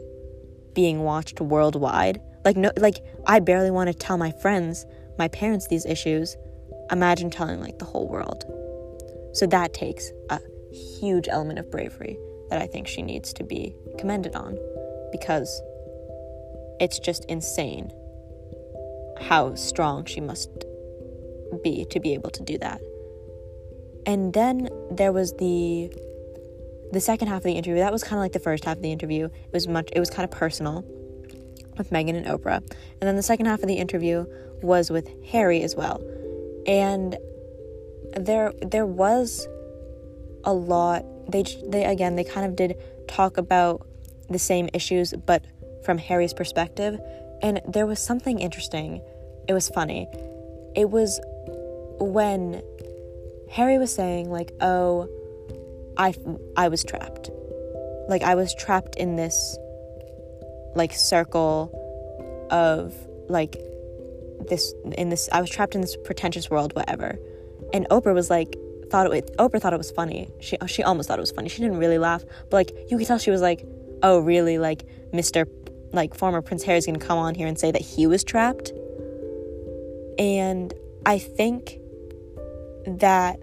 being 0.73 0.99
watched 1.03 1.41
worldwide. 1.41 2.21
Like 2.45 2.57
no 2.57 2.71
like 2.77 3.03
I 3.25 3.39
barely 3.39 3.71
want 3.71 3.87
to 3.87 3.93
tell 3.93 4.17
my 4.17 4.31
friends, 4.31 4.85
my 5.17 5.27
parents 5.27 5.67
these 5.67 5.85
issues. 5.85 6.37
Imagine 6.91 7.29
telling 7.29 7.59
like 7.59 7.79
the 7.79 7.85
whole 7.85 8.07
world. 8.07 8.45
So 9.33 9.45
that 9.47 9.73
takes 9.73 10.11
a 10.29 10.39
huge 10.71 11.27
element 11.27 11.59
of 11.59 11.69
bravery 11.69 12.17
that 12.49 12.61
I 12.61 12.67
think 12.67 12.87
she 12.87 13.01
needs 13.01 13.33
to 13.33 13.43
be 13.43 13.75
commended 13.97 14.35
on 14.35 14.57
because 15.11 15.61
it's 16.79 16.99
just 16.99 17.25
insane 17.25 17.91
how 19.19 19.55
strong 19.55 20.05
she 20.05 20.21
must 20.21 20.49
be 21.63 21.85
to 21.85 21.99
be 21.99 22.13
able 22.13 22.29
to 22.31 22.43
do 22.43 22.57
that. 22.59 22.81
And 24.05 24.33
then 24.33 24.69
there 24.91 25.11
was 25.11 25.33
the 25.37 25.91
the 26.91 27.01
second 27.01 27.27
half 27.27 27.37
of 27.37 27.43
the 27.43 27.53
interview, 27.53 27.81
that 27.81 27.91
was 27.91 28.01
kind 28.01 28.13
of 28.13 28.21
like 28.21 28.31
the 28.31 28.39
first 28.39 28.63
half 28.63 28.77
of 28.77 28.83
the 28.83 28.91
interview. 28.91 29.25
It 29.25 29.53
was 29.53 29.67
much 29.67 29.89
it 29.93 29.99
was 29.99 30.09
kind 30.09 30.23
of 30.23 30.31
personal 30.31 30.85
with 31.77 31.89
Meghan 31.91 32.15
and 32.15 32.25
Oprah. 32.25 32.57
And 32.57 33.01
then 33.01 33.15
the 33.15 33.23
second 33.23 33.45
half 33.45 33.61
of 33.61 33.67
the 33.67 33.75
interview 33.75 34.25
was 34.61 34.89
with 34.89 35.09
Harry 35.25 35.61
as 35.61 35.75
well. 35.75 36.01
And 36.65 37.17
there 38.15 38.53
there 38.61 38.85
was 38.85 39.47
a 40.43 40.53
lot 40.53 41.03
they 41.29 41.43
they 41.67 41.83
again 41.83 42.15
they 42.15 42.23
kind 42.23 42.45
of 42.45 42.55
did 42.55 42.75
talk 43.07 43.37
about 43.37 43.85
the 44.29 44.39
same 44.39 44.69
issues 44.73 45.13
but 45.25 45.43
from 45.87 45.97
Harry's 45.97 46.33
perspective 46.33 46.99
and 47.41 47.61
there 47.65 47.85
was 47.85 47.99
something 47.99 48.39
interesting. 48.39 49.01
It 49.47 49.53
was 49.53 49.69
funny. 49.69 50.09
It 50.75 50.89
was 50.89 51.19
when 51.99 52.61
Harry 53.49 53.77
was 53.77 53.93
saying 53.93 54.29
like, 54.29 54.51
"Oh, 54.59 55.07
I 55.97 56.13
I 56.55 56.67
was 56.67 56.83
trapped. 56.83 57.29
Like 58.09 58.23
I 58.23 58.35
was 58.35 58.53
trapped 58.53 58.95
in 58.95 59.15
this 59.15 59.57
like 60.75 60.93
circle 60.93 61.71
of 62.51 62.93
like 63.29 63.57
this 64.49 64.73
in 64.97 65.09
this 65.09 65.29
I 65.31 65.41
was 65.41 65.49
trapped 65.49 65.73
in 65.73 65.81
this 65.81 65.95
pretentious 66.03 66.49
world 66.49 66.75
whatever. 66.75 67.17
And 67.73 67.87
Oprah 67.89 68.13
was 68.13 68.29
like 68.29 68.57
thought 68.89 69.11
it 69.13 69.37
Oprah 69.37 69.61
thought 69.61 69.73
it 69.73 69.77
was 69.77 69.91
funny. 69.91 70.29
She 70.39 70.57
she 70.67 70.83
almost 70.83 71.07
thought 71.07 71.19
it 71.19 71.21
was 71.21 71.31
funny. 71.31 71.49
She 71.49 71.61
didn't 71.61 71.77
really 71.77 71.97
laugh, 71.97 72.23
but 72.49 72.57
like 72.57 72.71
you 72.89 72.97
could 72.97 73.07
tell 73.07 73.19
she 73.19 73.31
was 73.31 73.41
like, 73.41 73.65
"Oh, 74.03 74.19
really? 74.19 74.57
Like 74.57 74.83
Mr. 75.13 75.47
like 75.91 76.15
former 76.15 76.41
Prince 76.41 76.63
Harry's 76.63 76.85
going 76.85 76.99
to 76.99 77.05
come 77.05 77.17
on 77.17 77.35
here 77.35 77.47
and 77.47 77.57
say 77.57 77.71
that 77.71 77.81
he 77.81 78.07
was 78.07 78.23
trapped?" 78.23 78.71
And 80.19 80.73
I 81.05 81.19
think 81.19 81.79
that 82.85 83.39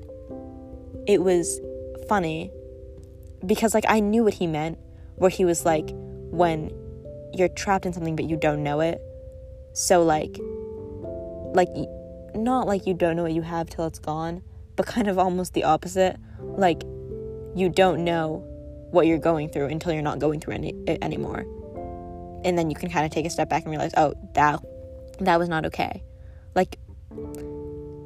it 1.07 1.23
was 1.23 1.61
funny 2.09 2.51
because 3.45 3.75
like 3.75 3.85
I 3.89 4.01
knew 4.01 4.25
what 4.25 4.35
he 4.35 4.47
meant 4.47 4.79
where 5.17 5.31
he 5.31 5.45
was 5.45 5.65
like 5.65 5.91
when 6.31 6.71
you're 7.33 7.49
trapped 7.49 7.87
in 7.87 7.93
something 7.93 8.17
but 8.17 8.25
you 8.27 8.37
don't 8.37 8.63
know 8.63 8.81
it. 8.81 9.01
So 9.73 10.03
like 10.03 10.39
like 11.55 11.69
not 12.35 12.67
like 12.67 12.87
you 12.87 12.95
don't 12.95 13.17
know 13.17 13.23
what 13.23 13.33
you 13.33 13.43
have 13.43 13.69
till 13.69 13.87
it's 13.87 13.99
gone, 13.99 14.43
but 14.77 14.87
kind 14.87 15.09
of 15.09 15.19
almost 15.19 15.55
the 15.55 15.65
opposite. 15.65 16.17
Like 16.41 16.83
you 17.55 17.69
don't 17.69 18.05
know 18.05 18.45
what 18.91 19.07
you're 19.07 19.19
going 19.19 19.49
through 19.49 19.67
until 19.67 19.93
you're 19.93 20.03
not 20.03 20.19
going 20.19 20.41
through 20.41 20.55
any 20.55 20.75
it 20.87 20.99
anymore. 21.03 21.45
And 22.45 22.59
then 22.59 22.71
you 22.71 22.77
can 22.77 22.91
kind 22.91 23.07
of 23.07 23.11
take 23.11 23.27
a 23.27 23.31
step 23.31 23.49
back 23.49 23.63
and 23.63 23.71
realize, 23.71 23.93
"Oh, 23.97 24.15
that 24.35 24.63
that 25.21 25.39
was 25.39 25.49
not 25.49 25.67
okay." 25.67 26.03
Like 26.55 26.79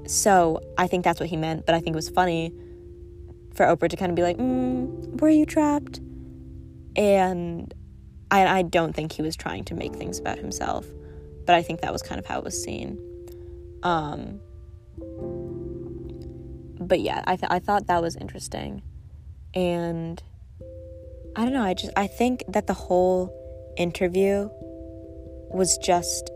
so, 0.07 0.61
I 0.78 0.87
think 0.87 1.04
that's 1.04 1.21
what 1.21 1.28
he 1.28 1.37
meant, 1.37 1.66
but 1.66 1.75
I 1.75 1.80
think 1.80 1.95
it 1.95 1.97
was 1.97 2.09
funny 2.09 2.52
for 3.54 3.66
Oprah 3.66 3.90
to 3.90 3.97
kind 3.97 4.11
of 4.11 4.16
be 4.16 4.23
like, 4.23 4.38
mm, 4.38 5.21
"Were 5.21 5.28
you 5.28 5.45
trapped?" 5.45 6.00
And 6.97 7.73
I, 8.30 8.47
I 8.47 8.62
don't 8.62 8.95
think 8.95 9.12
he 9.12 9.23
was 9.23 9.37
trying 9.37 9.64
to 9.64 9.75
make 9.75 9.95
things 9.95 10.18
about 10.18 10.38
himself, 10.38 10.87
but 11.47 11.54
I 11.54 11.62
think 11.62 11.80
that 11.80 11.92
was 11.92 12.02
kind 12.02 12.18
of 12.18 12.26
how 12.26 12.38
it 12.38 12.45
was 12.45 12.61
seen. 12.62 12.99
Um, 13.83 14.40
but 16.80 17.00
yeah, 17.00 17.23
I 17.26 17.37
th- 17.37 17.50
I 17.50 17.59
thought 17.59 17.87
that 17.87 18.02
was 18.02 18.16
interesting, 18.16 18.83
and 19.54 20.23
I 21.37 21.45
don't 21.45 21.52
know. 21.52 21.62
I 21.62 21.75
just 21.75 21.92
I 21.97 22.07
think 22.07 22.45
that 22.49 22.66
the 22.66 22.75
whole 22.75 23.35
interview 23.78 24.49
was 25.50 25.78
just 25.78 26.30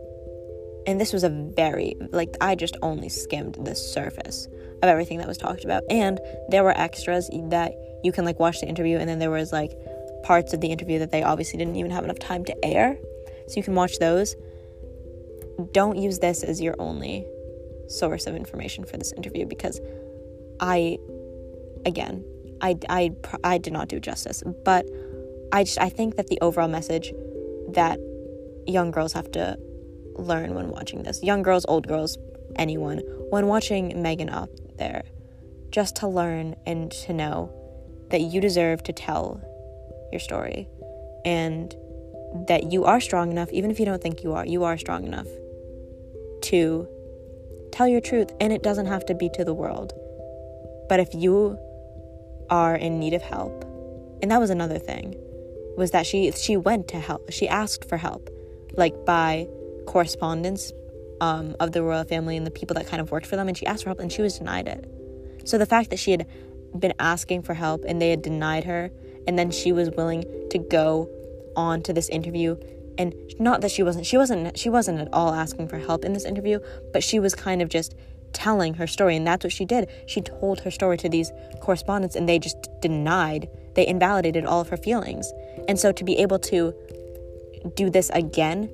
and 0.85 0.99
this 0.99 1.13
was 1.13 1.23
a 1.23 1.29
very 1.29 1.95
like 2.11 2.35
I 2.41 2.55
just 2.55 2.75
only 2.81 3.09
skimmed 3.09 3.57
the 3.63 3.75
surface 3.75 4.47
of 4.83 4.89
everything 4.89 5.17
that 5.19 5.27
was 5.27 5.37
talked 5.37 5.63
about. 5.63 5.83
And 5.89 6.19
there 6.49 6.63
were 6.63 6.77
extras 6.77 7.29
that 7.49 7.73
you 8.03 8.11
can 8.11 8.25
like 8.25 8.39
watch 8.39 8.59
the 8.59 8.67
interview, 8.67 8.97
and 8.97 9.09
then 9.09 9.19
there 9.19 9.31
was 9.31 9.51
like 9.51 9.71
parts 10.23 10.53
of 10.53 10.61
the 10.61 10.71
interview 10.71 10.99
that 10.99 11.11
they 11.11 11.23
obviously 11.23 11.57
didn't 11.57 11.77
even 11.77 11.91
have 11.91 12.03
enough 12.03 12.19
time 12.19 12.43
to 12.45 12.65
air. 12.65 12.97
So 13.47 13.55
you 13.55 13.63
can 13.63 13.75
watch 13.75 13.97
those. 13.99 14.35
Don't 15.71 15.97
use 15.97 16.19
this 16.19 16.43
as 16.43 16.61
your 16.61 16.75
only 16.79 17.25
source 17.87 18.27
of 18.27 18.35
information 18.35 18.83
for 18.85 18.97
this 18.97 19.13
interview 19.13 19.45
because 19.45 19.79
I, 20.59 20.97
again, 21.85 22.25
I, 22.61 22.77
I, 22.89 23.11
I 23.43 23.57
did 23.57 23.73
not 23.73 23.87
do 23.87 23.99
justice, 23.99 24.43
but 24.65 24.85
I 25.51 25.63
just 25.63 25.79
I 25.79 25.89
think 25.89 26.15
that 26.15 26.27
the 26.27 26.39
overall 26.41 26.67
message 26.67 27.13
that 27.73 27.99
young 28.65 28.91
girls 28.91 29.13
have 29.13 29.31
to 29.31 29.57
learn 30.15 30.53
when 30.53 30.69
watching 30.69 31.03
this, 31.03 31.21
young 31.23 31.41
girls, 31.41 31.65
old 31.67 31.87
girls, 31.87 32.17
anyone, 32.55 32.99
when 33.29 33.47
watching 33.47 33.91
Meghan 33.91 34.31
up 34.31 34.49
there, 34.77 35.03
just 35.71 35.95
to 35.97 36.07
learn 36.07 36.55
and 36.65 36.91
to 36.91 37.13
know 37.13 37.51
that 38.09 38.21
you 38.21 38.39
deserve 38.39 38.83
to 38.83 38.93
tell 38.93 39.41
your 40.11 40.19
story 40.19 40.67
and 41.25 41.75
that 42.47 42.71
you 42.71 42.85
are 42.85 42.99
strong 42.99 43.31
enough, 43.31 43.51
even 43.51 43.71
if 43.71 43.79
you 43.79 43.85
don't 43.85 44.01
think 44.01 44.23
you 44.23 44.33
are, 44.33 44.45
you 44.45 44.63
are 44.63 44.77
strong 44.77 45.05
enough 45.05 45.27
to 46.41 46.87
tell 47.71 47.87
your 47.87 48.01
truth. 48.01 48.31
And 48.39 48.53
it 48.53 48.63
doesn't 48.63 48.85
have 48.85 49.05
to 49.07 49.15
be 49.15 49.29
to 49.33 49.43
the 49.43 49.53
world. 49.53 49.93
But 50.89 50.99
if 50.99 51.13
you 51.13 51.57
are 52.49 52.75
in 52.75 52.99
need 52.99 53.13
of 53.13 53.21
help, 53.21 53.63
and 54.21 54.31
that 54.31 54.39
was 54.39 54.49
another 54.49 54.77
thing, 54.77 55.15
was 55.77 55.91
that 55.91 56.05
she 56.05 56.31
she 56.31 56.57
went 56.57 56.87
to 56.89 56.99
help. 56.99 57.31
She 57.31 57.47
asked 57.47 57.87
for 57.89 57.97
help, 57.97 58.29
like 58.73 59.05
by 59.05 59.47
correspondence 59.85 60.71
um, 61.21 61.55
of 61.59 61.71
the 61.71 61.83
royal 61.83 62.03
family 62.03 62.37
and 62.37 62.45
the 62.45 62.51
people 62.51 62.73
that 62.75 62.87
kind 62.87 63.01
of 63.01 63.11
worked 63.11 63.25
for 63.25 63.35
them, 63.35 63.47
and 63.47 63.57
she 63.57 63.65
asked 63.65 63.83
for 63.83 63.89
help, 63.89 63.99
and 63.99 64.11
she 64.11 64.21
was 64.21 64.37
denied 64.37 64.67
it. 64.67 64.89
So 65.45 65.57
the 65.57 65.65
fact 65.65 65.89
that 65.89 65.99
she 65.99 66.11
had 66.11 66.27
been 66.77 66.93
asking 66.99 67.43
for 67.43 67.53
help 67.53 67.83
and 67.85 68.01
they 68.01 68.09
had 68.09 68.21
denied 68.21 68.63
her, 68.63 68.91
and 69.27 69.37
then 69.37 69.51
she 69.51 69.71
was 69.71 69.89
willing 69.91 70.23
to 70.49 70.57
go 70.57 71.09
on 71.55 71.81
to 71.83 71.93
this 71.93 72.09
interview 72.09 72.55
and 72.97 73.13
not 73.39 73.61
that 73.61 73.71
she 73.71 73.83
wasn't 73.83 74.05
she 74.05 74.17
wasn't 74.17 74.57
she 74.57 74.69
wasn't 74.69 74.99
at 74.99 75.07
all 75.13 75.33
asking 75.33 75.67
for 75.67 75.77
help 75.77 76.05
in 76.05 76.13
this 76.13 76.25
interview 76.25 76.59
but 76.91 77.03
she 77.03 77.19
was 77.19 77.35
kind 77.35 77.61
of 77.61 77.69
just 77.69 77.95
telling 78.33 78.75
her 78.75 78.87
story 78.87 79.15
and 79.15 79.25
that's 79.25 79.43
what 79.43 79.53
she 79.53 79.65
did. 79.65 79.89
She 80.05 80.21
told 80.21 80.59
her 80.61 80.71
story 80.71 80.97
to 80.97 81.09
these 81.09 81.31
correspondents 81.61 82.15
and 82.15 82.27
they 82.27 82.39
just 82.39 82.57
denied. 82.81 83.49
They 83.75 83.87
invalidated 83.87 84.45
all 84.45 84.61
of 84.61 84.69
her 84.69 84.77
feelings. 84.77 85.31
And 85.67 85.79
so 85.79 85.91
to 85.91 86.03
be 86.03 86.17
able 86.17 86.39
to 86.39 86.73
do 87.75 87.89
this 87.89 88.09
again 88.13 88.69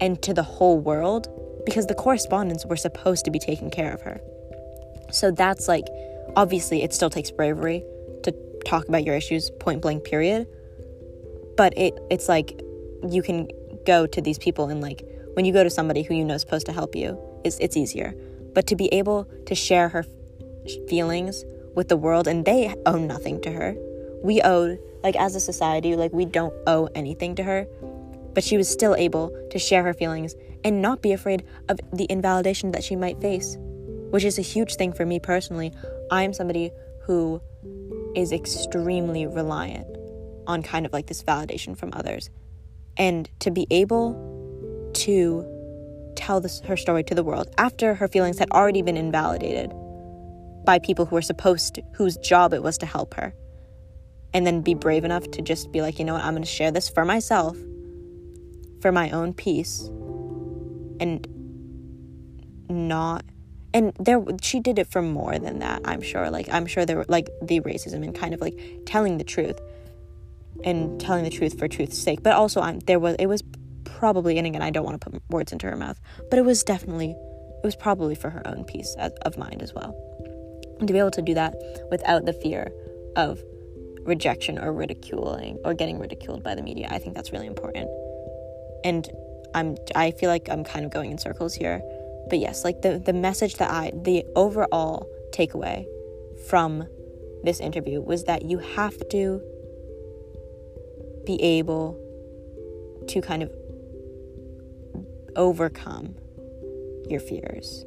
and 0.00 0.20
to 0.22 0.34
the 0.34 0.42
whole 0.42 0.78
world 0.78 1.28
because 1.64 1.86
the 1.86 1.94
correspondents 1.94 2.66
were 2.66 2.76
supposed 2.76 3.24
to 3.24 3.30
be 3.30 3.38
taking 3.38 3.70
care 3.70 3.92
of 3.92 4.02
her. 4.02 4.20
So 5.10 5.30
that's 5.30 5.68
like 5.68 5.86
obviously 6.34 6.82
it 6.82 6.92
still 6.92 7.10
takes 7.10 7.30
bravery 7.30 7.84
to 8.24 8.34
talk 8.64 8.88
about 8.88 9.04
your 9.04 9.14
issues 9.14 9.50
point 9.60 9.82
blank 9.82 10.04
period. 10.04 10.48
But 11.56 11.74
it 11.76 11.94
it's 12.10 12.28
like 12.28 12.60
you 13.08 13.22
can 13.22 13.48
go 13.86 14.06
to 14.06 14.20
these 14.20 14.38
people 14.38 14.68
and 14.68 14.80
like 14.80 15.04
when 15.34 15.44
you 15.44 15.52
go 15.52 15.62
to 15.62 15.70
somebody 15.70 16.02
who 16.02 16.14
you 16.14 16.24
know 16.24 16.34
is 16.34 16.40
supposed 16.40 16.66
to 16.66 16.72
help 16.72 16.94
you 16.94 17.18
it's, 17.44 17.58
it's 17.58 17.76
easier. 17.76 18.14
But 18.54 18.66
to 18.68 18.76
be 18.76 18.88
able 18.92 19.24
to 19.46 19.54
share 19.54 19.88
her 19.88 20.04
feelings 20.88 21.44
with 21.74 21.88
the 21.88 21.96
world 21.96 22.28
and 22.28 22.44
they 22.44 22.74
owe 22.86 22.98
nothing 22.98 23.40
to 23.42 23.50
her. 23.52 23.76
We 24.22 24.42
owe, 24.42 24.76
like 25.02 25.16
as 25.16 25.34
a 25.34 25.40
society 25.40 25.96
like 25.96 26.12
we 26.12 26.24
don't 26.24 26.54
owe 26.66 26.88
anything 26.94 27.34
to 27.36 27.42
her. 27.42 27.66
But 28.34 28.44
she 28.44 28.56
was 28.56 28.68
still 28.68 28.94
able 28.94 29.30
to 29.50 29.58
share 29.58 29.82
her 29.82 29.94
feelings 29.94 30.34
and 30.64 30.80
not 30.80 31.02
be 31.02 31.12
afraid 31.12 31.44
of 31.68 31.80
the 31.92 32.06
invalidation 32.10 32.72
that 32.72 32.84
she 32.84 32.96
might 32.96 33.20
face 33.20 33.56
which 34.12 34.24
is 34.24 34.38
a 34.38 34.42
huge 34.42 34.74
thing 34.74 34.92
for 34.92 35.06
me 35.06 35.18
personally. 35.18 35.72
I'm 36.10 36.34
somebody 36.34 36.70
who 37.04 37.40
is 38.14 38.30
extremely 38.30 39.26
reliant 39.26 39.86
on 40.46 40.62
kind 40.62 40.84
of 40.84 40.92
like 40.92 41.06
this 41.06 41.22
validation 41.22 41.78
from 41.78 41.94
others. 41.94 42.28
And 42.98 43.30
to 43.40 43.50
be 43.50 43.66
able 43.70 44.90
to 44.92 45.46
tell 46.16 46.40
this, 46.40 46.60
her 46.60 46.76
story 46.76 47.04
to 47.04 47.14
the 47.14 47.22
world 47.22 47.48
after 47.58 47.94
her 47.94 48.08
feelings 48.08 48.38
had 48.38 48.50
already 48.50 48.82
been 48.82 48.96
invalidated 48.96 49.72
by 50.64 50.78
people 50.78 51.06
who 51.06 51.16
were 51.16 51.22
supposed 51.22 51.74
to, 51.74 51.82
whose 51.94 52.16
job 52.18 52.52
it 52.52 52.62
was 52.62 52.78
to 52.78 52.86
help 52.86 53.14
her. 53.14 53.34
And 54.34 54.46
then 54.46 54.62
be 54.62 54.74
brave 54.74 55.04
enough 55.04 55.30
to 55.32 55.42
just 55.42 55.72
be 55.72 55.82
like, 55.82 55.98
you 55.98 56.04
know 56.04 56.14
what, 56.14 56.24
I'm 56.24 56.32
going 56.32 56.42
to 56.42 56.48
share 56.48 56.70
this 56.70 56.88
for 56.88 57.04
myself, 57.04 57.56
for 58.80 58.92
my 58.92 59.10
own 59.10 59.34
peace, 59.34 59.90
and 61.00 61.26
not 62.70 63.24
and 63.74 63.92
there 63.98 64.22
she 64.40 64.60
did 64.60 64.78
it 64.78 64.86
for 64.90 65.02
more 65.02 65.38
than 65.38 65.58
that 65.58 65.80
i'm 65.84 66.00
sure 66.00 66.30
like 66.30 66.48
i'm 66.50 66.64
sure 66.64 66.86
there 66.86 66.96
were 66.96 67.04
like 67.08 67.28
the 67.42 67.60
racism 67.60 68.02
and 68.02 68.14
kind 68.14 68.32
of 68.32 68.40
like 68.40 68.58
telling 68.86 69.18
the 69.18 69.24
truth 69.24 69.58
and 70.64 71.00
telling 71.00 71.24
the 71.24 71.30
truth 71.30 71.58
for 71.58 71.68
truth's 71.68 71.98
sake. 71.98 72.22
But 72.22 72.34
also, 72.34 72.60
I'm 72.60 72.80
there 72.80 72.98
was 72.98 73.16
it 73.18 73.26
was 73.26 73.42
probably, 74.02 74.36
and 74.36 74.48
again, 74.48 74.62
I 74.62 74.70
don't 74.70 74.84
want 74.84 75.00
to 75.00 75.10
put 75.10 75.22
words 75.30 75.52
into 75.52 75.68
her 75.68 75.76
mouth, 75.76 76.00
but 76.28 76.36
it 76.36 76.42
was 76.42 76.64
definitely 76.64 77.10
it 77.10 77.64
was 77.64 77.76
probably 77.76 78.16
for 78.16 78.30
her 78.30 78.44
own 78.48 78.64
peace 78.64 78.96
of 78.98 79.38
mind 79.38 79.62
as 79.62 79.72
well. 79.72 79.94
And 80.80 80.88
to 80.88 80.92
be 80.92 80.98
able 80.98 81.12
to 81.12 81.22
do 81.22 81.34
that 81.34 81.54
without 81.88 82.24
the 82.24 82.32
fear 82.32 82.72
of 83.14 83.40
rejection 84.00 84.58
or 84.58 84.72
ridiculing 84.72 85.60
or 85.64 85.72
getting 85.72 86.00
ridiculed 86.00 86.42
by 86.42 86.56
the 86.56 86.62
media, 86.62 86.88
I 86.90 86.98
think 86.98 87.14
that's 87.14 87.30
really 87.30 87.46
important. 87.46 87.88
And 88.82 89.08
I'm 89.54 89.76
I 89.94 90.10
feel 90.10 90.30
like 90.30 90.48
I'm 90.48 90.64
kind 90.64 90.84
of 90.84 90.90
going 90.90 91.12
in 91.12 91.18
circles 91.18 91.54
here, 91.54 91.80
but 92.28 92.40
yes, 92.40 92.64
like 92.64 92.82
the 92.82 92.98
the 92.98 93.12
message 93.12 93.54
that 93.58 93.70
I 93.70 93.92
the 93.94 94.24
overall 94.34 95.08
takeaway 95.30 95.86
from 96.48 96.88
this 97.44 97.60
interview 97.60 98.00
was 98.00 98.24
that 98.24 98.42
you 98.46 98.58
have 98.58 98.98
to 99.10 99.40
be 101.24 101.40
able 101.40 101.96
to 103.06 103.20
kind 103.20 103.44
of 103.44 103.52
overcome 105.36 106.14
your 107.08 107.20
fears. 107.20 107.84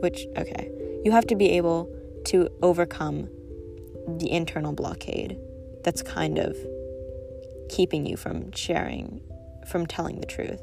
Which, 0.00 0.26
okay, 0.36 0.70
you 1.04 1.12
have 1.12 1.26
to 1.28 1.36
be 1.36 1.50
able 1.50 1.90
to 2.26 2.48
overcome 2.62 3.28
the 4.18 4.30
internal 4.30 4.72
blockade 4.72 5.38
that's 5.82 6.02
kind 6.02 6.38
of 6.38 6.56
keeping 7.68 8.06
you 8.06 8.16
from 8.16 8.52
sharing, 8.52 9.20
from 9.66 9.86
telling 9.86 10.20
the 10.20 10.26
truth. 10.26 10.60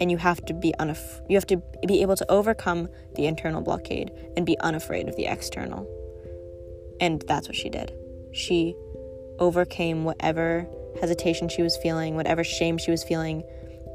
And 0.00 0.10
you 0.10 0.16
have 0.16 0.44
to 0.46 0.54
be 0.54 0.74
unaf- 0.80 1.20
you 1.28 1.36
have 1.36 1.46
to 1.46 1.62
be 1.86 2.02
able 2.02 2.16
to 2.16 2.30
overcome 2.30 2.88
the 3.14 3.26
internal 3.26 3.60
blockade 3.60 4.10
and 4.36 4.44
be 4.44 4.58
unafraid 4.60 5.08
of 5.08 5.16
the 5.16 5.26
external. 5.26 5.86
And 7.00 7.22
that's 7.28 7.48
what 7.48 7.56
she 7.56 7.68
did. 7.68 7.92
She 8.32 8.74
overcame 9.38 10.04
whatever 10.04 10.66
hesitation 11.00 11.48
she 11.48 11.62
was 11.62 11.76
feeling, 11.76 12.16
whatever 12.16 12.42
shame 12.44 12.78
she 12.78 12.90
was 12.90 13.04
feeling 13.04 13.42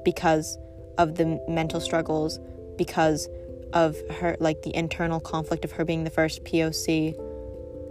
because 0.03 0.57
of 0.97 1.15
the 1.15 1.41
mental 1.47 1.79
struggles, 1.79 2.39
because 2.77 3.27
of 3.73 3.97
her, 4.09 4.37
like 4.39 4.61
the 4.61 4.75
internal 4.75 5.19
conflict 5.19 5.65
of 5.65 5.73
her 5.73 5.85
being 5.85 6.03
the 6.03 6.09
first 6.09 6.43
POC 6.43 7.15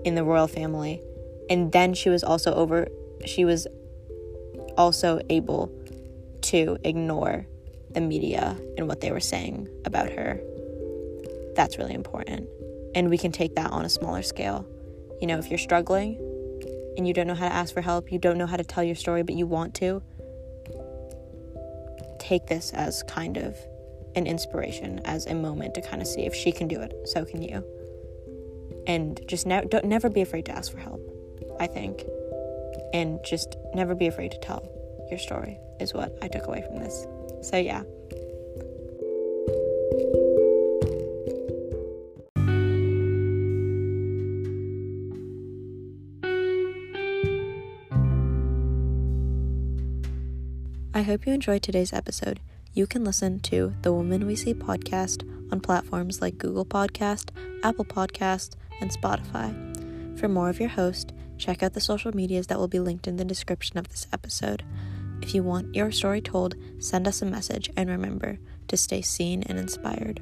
in 0.04 0.14
the 0.14 0.24
royal 0.24 0.48
family. 0.48 1.02
And 1.50 1.72
then 1.72 1.94
she 1.94 2.08
was 2.08 2.24
also 2.24 2.54
over, 2.54 2.88
she 3.24 3.44
was 3.44 3.66
also 4.76 5.20
able 5.30 5.70
to 6.42 6.78
ignore 6.84 7.46
the 7.90 8.00
media 8.00 8.56
and 8.76 8.88
what 8.88 9.00
they 9.00 9.10
were 9.12 9.20
saying 9.20 9.68
about 9.84 10.10
her. 10.10 10.40
That's 11.54 11.78
really 11.78 11.94
important. 11.94 12.48
And 12.94 13.10
we 13.10 13.18
can 13.18 13.32
take 13.32 13.54
that 13.56 13.70
on 13.70 13.84
a 13.84 13.88
smaller 13.88 14.22
scale. 14.22 14.66
You 15.20 15.26
know, 15.26 15.38
if 15.38 15.48
you're 15.48 15.58
struggling, 15.58 16.18
and 16.96 17.06
you 17.06 17.12
don't 17.12 17.26
know 17.26 17.34
how 17.34 17.48
to 17.48 17.54
ask 17.54 17.74
for 17.74 17.82
help, 17.82 18.10
you 18.10 18.18
don't 18.18 18.38
know 18.38 18.46
how 18.46 18.56
to 18.56 18.64
tell 18.64 18.82
your 18.82 18.94
story, 18.94 19.22
but 19.22 19.34
you 19.34 19.46
want 19.46 19.74
to, 19.74 20.02
take 22.26 22.46
this 22.46 22.72
as 22.72 23.02
kind 23.04 23.36
of 23.36 23.56
an 24.16 24.26
inspiration, 24.26 25.00
as 25.04 25.26
a 25.26 25.34
moment 25.34 25.74
to 25.74 25.80
kind 25.80 26.02
of 26.02 26.08
see 26.08 26.22
if 26.22 26.34
she 26.34 26.50
can 26.50 26.66
do 26.66 26.80
it, 26.80 26.92
so 27.04 27.24
can 27.24 27.42
you. 27.42 27.64
And 28.86 29.20
just 29.28 29.46
ne- 29.46 29.66
don't 29.68 29.84
never 29.84 30.08
be 30.08 30.22
afraid 30.22 30.46
to 30.46 30.52
ask 30.52 30.72
for 30.72 30.78
help, 30.78 31.00
I 31.60 31.66
think. 31.66 32.04
And 32.92 33.20
just 33.24 33.56
never 33.74 33.94
be 33.94 34.06
afraid 34.06 34.32
to 34.32 34.38
tell 34.38 34.68
your 35.10 35.18
story, 35.18 35.58
is 35.80 35.94
what 35.94 36.16
I 36.22 36.28
took 36.28 36.46
away 36.46 36.62
from 36.66 36.78
this. 36.78 37.06
So, 37.42 37.58
yeah. 37.58 37.82
Hope 51.06 51.24
you 51.24 51.32
enjoyed 51.32 51.62
today's 51.62 51.92
episode. 51.92 52.40
You 52.72 52.88
can 52.88 53.04
listen 53.04 53.38
to 53.40 53.72
the 53.82 53.92
Woman 53.92 54.26
We 54.26 54.34
See 54.34 54.54
podcast 54.54 55.22
on 55.52 55.60
platforms 55.60 56.20
like 56.20 56.36
Google 56.36 56.64
Podcast, 56.64 57.30
Apple 57.62 57.84
Podcast, 57.84 58.56
and 58.80 58.90
Spotify. 58.90 60.18
For 60.18 60.26
more 60.26 60.48
of 60.48 60.58
your 60.58 60.68
host, 60.68 61.12
check 61.38 61.62
out 61.62 61.74
the 61.74 61.80
social 61.80 62.10
medias 62.10 62.48
that 62.48 62.58
will 62.58 62.66
be 62.66 62.80
linked 62.80 63.06
in 63.06 63.18
the 63.18 63.24
description 63.24 63.78
of 63.78 63.88
this 63.88 64.08
episode. 64.12 64.64
If 65.22 65.32
you 65.32 65.44
want 65.44 65.76
your 65.76 65.92
story 65.92 66.20
told, 66.20 66.56
send 66.80 67.06
us 67.06 67.22
a 67.22 67.26
message 67.26 67.70
and 67.76 67.88
remember 67.88 68.40
to 68.66 68.76
stay 68.76 69.00
seen 69.00 69.44
and 69.44 69.60
inspired. 69.60 70.20